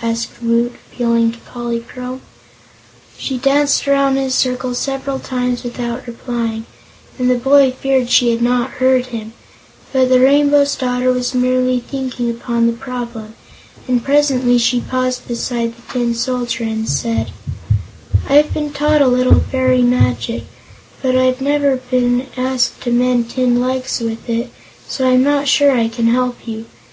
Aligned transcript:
asked 0.00 0.40
Woot, 0.40 0.76
appealing 0.92 1.32
to 1.32 1.38
Polychrome. 1.40 2.20
She 3.16 3.36
danced 3.36 3.88
around 3.88 4.16
in 4.16 4.26
a 4.26 4.30
circle 4.30 4.72
several 4.76 5.18
times 5.18 5.64
without 5.64 6.06
replying, 6.06 6.66
and 7.18 7.28
the 7.28 7.34
boy 7.34 7.72
feared 7.72 8.08
she 8.08 8.30
had 8.30 8.40
not 8.40 8.78
heard 8.78 9.06
him; 9.06 9.32
but 9.92 10.08
the 10.08 10.20
Rainbow's 10.20 10.76
Daughter 10.76 11.12
was 11.12 11.34
merely 11.34 11.80
thinking 11.80 12.30
upon 12.30 12.68
the 12.68 12.72
problem, 12.74 13.34
and 13.88 14.04
presently 14.04 14.56
she 14.56 14.80
paused 14.80 15.26
beside 15.26 15.74
the 15.74 15.82
Tin 15.92 16.14
Soldier 16.14 16.62
and 16.62 16.88
said: 16.88 17.32
"I've 18.28 18.54
been 18.54 18.70
taught 18.72 19.02
a 19.02 19.08
little 19.08 19.40
fairy 19.40 19.82
magic, 19.82 20.44
but 21.02 21.16
I've 21.16 21.40
never 21.40 21.74
before 21.74 21.90
been 21.98 22.26
asked 22.36 22.80
to 22.82 22.92
mend 22.92 23.30
tin 23.30 23.60
legs 23.60 23.98
with 23.98 24.30
it, 24.30 24.52
so 24.86 25.08
I'm 25.10 25.24
not 25.24 25.48
sure 25.48 25.72
I 25.72 25.88
can 25.88 26.06
help 26.06 26.46
you. 26.46 26.66